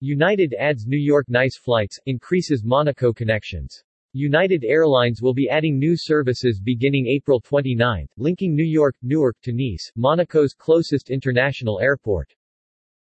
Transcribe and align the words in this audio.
United 0.00 0.54
adds 0.58 0.86
New 0.86 0.98
York-Nice 0.98 1.56
flights, 1.56 1.98
increases 2.04 2.62
Monaco 2.62 3.14
connections. 3.14 3.82
United 4.12 4.62
Airlines 4.62 5.22
will 5.22 5.32
be 5.32 5.48
adding 5.48 5.78
new 5.78 5.96
services 5.96 6.60
beginning 6.60 7.06
April 7.06 7.40
29, 7.40 8.06
linking 8.18 8.54
New 8.54 8.62
York, 8.62 8.94
Newark 9.00 9.36
to 9.40 9.52
Nice, 9.54 9.90
Monaco's 9.96 10.52
closest 10.52 11.08
international 11.08 11.80
airport. 11.80 12.30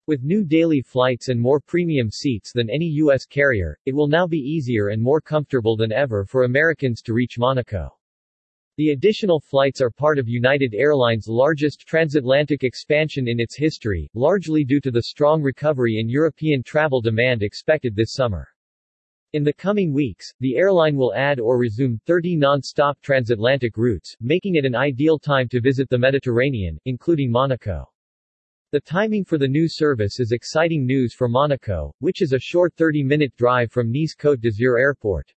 With 0.07 0.23
new 0.23 0.45
daily 0.45 0.83
flights 0.83 1.31
and 1.31 1.41
more 1.41 1.59
premium 1.59 2.13
seats 2.13 2.53
than 2.55 2.71
any 2.71 2.87
U.S. 3.03 3.27
carrier, 3.27 3.77
it 3.87 3.95
will 3.95 4.07
now 4.07 4.29
be 4.29 4.39
easier 4.39 4.91
and 4.91 5.03
more 5.03 5.21
comfortable 5.21 5.77
than 5.77 5.91
ever 5.91 6.25
for 6.25 6.45
Americans 6.45 7.03
to 7.03 7.13
reach 7.13 7.39
Monaco. 7.39 7.89
The 8.77 8.91
additional 8.91 9.39
flights 9.39 9.81
are 9.81 9.89
part 9.89 10.19
of 10.19 10.29
United 10.29 10.75
Airlines' 10.75 11.29
largest 11.29 11.87
transatlantic 11.87 12.65
expansion 12.65 13.29
in 13.29 13.39
its 13.39 13.57
history, 13.57 14.11
largely 14.15 14.65
due 14.65 14.81
to 14.81 14.91
the 14.91 15.05
strong 15.05 15.43
recovery 15.43 16.01
in 16.01 16.09
European 16.09 16.61
travel 16.65 17.01
demand 17.01 17.45
expected 17.45 17.95
this 17.95 18.15
summer. 18.15 18.49
In 19.33 19.45
the 19.45 19.53
coming 19.53 19.93
weeks, 19.93 20.35
the 20.41 20.57
airline 20.57 20.97
will 20.97 21.15
add 21.15 21.39
or 21.39 21.57
resume 21.57 22.01
30 22.05 22.35
non-stop 22.35 23.01
transatlantic 23.01 23.77
routes, 23.77 24.17
making 24.21 24.57
it 24.57 24.65
an 24.65 24.75
ideal 24.75 25.21
time 25.21 25.49
to 25.51 25.61
visit 25.61 25.89
the 25.89 25.97
Mediterranean, 25.97 26.77
including 26.85 27.31
Monaco. 27.31 27.89
The 28.73 28.81
timing 28.81 29.25
for 29.25 29.39
the 29.39 29.47
new 29.47 29.69
service 29.69 30.19
is 30.19 30.33
exciting 30.33 30.85
news 30.85 31.15
for 31.15 31.29
Monaco, 31.29 31.95
which 32.01 32.23
is 32.23 32.33
a 32.33 32.41
short 32.41 32.75
30-minute 32.75 33.37
drive 33.37 33.71
from 33.71 33.93
Nice 33.93 34.17
Côte 34.17 34.41
d'Azur 34.41 34.81
Airport. 34.81 35.33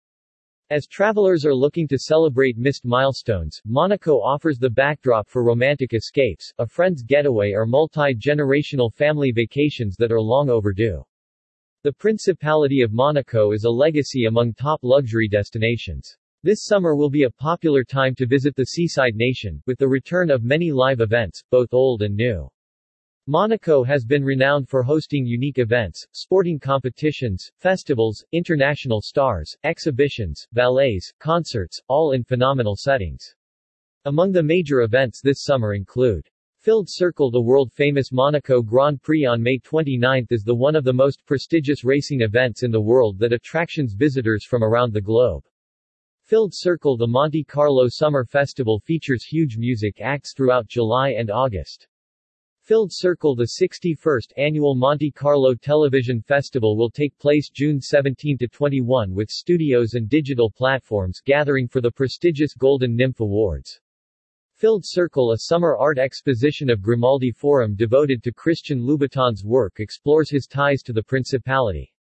As 0.72 0.88
travelers 0.88 1.46
are 1.46 1.54
looking 1.54 1.88
to 1.90 2.00
celebrate 2.00 2.58
missed 2.58 2.86
milestones, 2.86 3.62
Monaco 3.66 4.20
offers 4.20 4.58
the 4.58 4.68
backdrop 4.68 5.30
for 5.30 5.44
romantic 5.44 5.94
escapes, 5.94 6.52
a 6.58 6.66
friend's 6.66 7.04
getaway 7.04 7.52
or 7.52 7.68
multi-generational 7.68 8.92
family 8.92 9.32
vacations 9.32 9.96
that 9.98 10.12
are 10.12 10.20
long 10.20 10.50
overdue. 10.50 11.06
The 11.84 11.94
Principality 11.94 12.82
of 12.82 12.94
Monaco 12.94 13.52
is 13.52 13.66
a 13.66 13.70
legacy 13.70 14.26
among 14.26 14.56
top 14.56 14.80
luxury 14.82 15.28
destinations. 15.28 16.18
This 16.42 16.66
summer 16.66 16.96
will 16.96 17.12
be 17.12 17.26
a 17.26 17.32
popular 17.32 17.84
time 17.84 18.16
to 18.16 18.26
visit 18.26 18.56
the 18.56 18.66
seaside 18.66 19.14
nation, 19.14 19.62
with 19.68 19.78
the 19.78 19.88
return 19.88 20.32
of 20.32 20.44
many 20.44 20.72
live 20.72 21.00
events, 21.00 21.44
both 21.52 21.76
old 21.76 22.02
and 22.02 22.16
new. 22.16 22.50
Monaco 23.28 23.84
has 23.84 24.06
been 24.06 24.24
renowned 24.24 24.70
for 24.70 24.84
hosting 24.84 25.26
unique 25.26 25.58
events, 25.58 26.06
sporting 26.12 26.60
competitions, 26.60 27.50
festivals, 27.58 28.24
international 28.34 29.02
stars, 29.02 29.58
exhibitions, 29.64 30.46
ballets, 30.54 31.12
concerts, 31.18 31.82
all 31.88 32.12
in 32.12 32.24
phenomenal 32.24 32.76
settings. 32.76 33.34
Among 34.06 34.32
the 34.32 34.44
major 34.44 34.82
events 34.82 35.22
this 35.22 35.42
summer 35.42 35.74
include 35.74 36.30
Filled 36.60 36.88
Circle 36.88 37.32
The 37.32 37.42
world-famous 37.42 38.12
Monaco 38.12 38.62
Grand 38.62 39.02
Prix 39.02 39.26
on 39.26 39.42
May 39.42 39.58
29 39.58 40.28
is 40.30 40.44
the 40.44 40.54
one 40.54 40.76
of 40.76 40.84
the 40.84 40.94
most 40.94 41.26
prestigious 41.26 41.84
racing 41.84 42.22
events 42.22 42.62
in 42.62 42.70
the 42.70 42.80
world 42.80 43.18
that 43.18 43.34
attractions 43.34 43.96
visitors 43.96 44.46
from 44.46 44.64
around 44.64 44.94
the 44.94 45.02
globe. 45.02 45.44
Filled 46.26 46.54
Circle 46.54 46.98
The 46.98 47.08
Monte 47.08 47.44
Carlo 47.46 47.88
Summer 47.88 48.24
Festival 48.24 48.80
features 48.82 49.24
huge 49.24 49.58
music 49.58 50.00
acts 50.00 50.36
throughout 50.36 50.68
July 50.68 51.14
and 51.14 51.32
August. 51.32 51.88
Filled 52.66 52.92
Circle 52.92 53.36
The 53.36 53.60
61st 53.62 54.32
annual 54.38 54.74
Monte 54.74 55.12
Carlo 55.12 55.54
Television 55.54 56.20
Festival 56.20 56.76
will 56.76 56.90
take 56.90 57.16
place 57.20 57.48
June 57.48 57.78
17-21 57.78 59.12
with 59.12 59.30
studios 59.30 59.94
and 59.94 60.10
digital 60.10 60.50
platforms 60.50 61.22
gathering 61.24 61.68
for 61.68 61.80
the 61.80 61.92
prestigious 61.92 62.56
Golden 62.56 62.96
Nymph 62.96 63.20
Awards. 63.20 63.80
Filled 64.56 64.82
Circle 64.84 65.34
A 65.34 65.38
summer 65.38 65.78
art 65.78 66.00
exposition 66.00 66.72
of 66.72 66.82
Grimaldi 66.82 67.30
Forum 67.30 67.76
devoted 67.76 68.24
to 68.24 68.34
Christian 68.34 68.80
Louboutin's 68.80 69.44
work 69.46 69.80
explores 69.80 70.32
his 70.32 70.48
ties 70.48 70.82
to 70.82 70.92
the 70.92 71.04
Principality. 71.04 71.94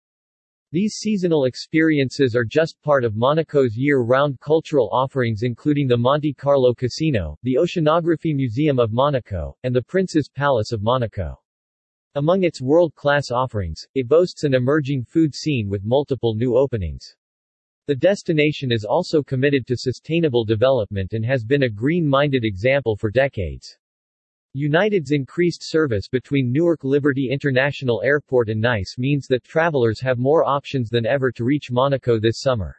These 0.75 0.95
seasonal 0.95 1.45
experiences 1.45 2.35
are 2.35 2.43
just 2.43 2.81
part 2.81 3.05
of 3.05 3.15
Monaco's 3.15 3.77
year-round 3.77 4.37
cultural 4.41 4.89
offerings 4.91 5.43
including 5.43 5.87
the 5.87 5.95
Monte 5.95 6.33
Carlo 6.33 6.73
Casino, 6.73 7.39
the 7.43 7.55
Oceanography 7.55 8.35
Museum 8.35 8.77
of 8.77 8.91
Monaco, 8.91 9.55
and 9.63 9.73
the 9.73 9.81
Prince's 9.81 10.27
Palace 10.27 10.73
of 10.73 10.81
Monaco. 10.81 11.39
Among 12.15 12.43
its 12.43 12.61
world-class 12.61 13.31
offerings, 13.31 13.87
it 13.95 14.09
boasts 14.09 14.43
an 14.43 14.53
emerging 14.53 15.05
food 15.05 15.33
scene 15.33 15.69
with 15.69 15.85
multiple 15.85 16.35
new 16.35 16.57
openings. 16.57 17.15
The 17.87 17.95
destination 17.95 18.69
is 18.69 18.83
also 18.83 19.23
committed 19.23 19.65
to 19.67 19.77
sustainable 19.77 20.43
development 20.43 21.13
and 21.13 21.23
has 21.23 21.45
been 21.45 21.63
a 21.63 21.69
green-minded 21.69 22.43
example 22.43 22.97
for 22.97 23.09
decades. 23.09 23.77
United's 24.57 25.11
increased 25.11 25.61
service 25.61 26.07
between 26.07 26.49
Newark 26.49 26.85
Liberty 26.85 27.29
International 27.29 28.01
Airport 28.05 28.47
and 28.47 28.61
Nice 28.61 28.95
means 28.97 29.27
that 29.27 29.43
travelers 29.43 29.99
have 29.99 30.17
more 30.17 30.45
options 30.45 30.89
than 30.89 31.05
ever 31.05 31.29
to 31.33 31.43
reach 31.43 31.71
Monaco 31.71 32.21
this 32.21 32.39
summer. 32.39 32.73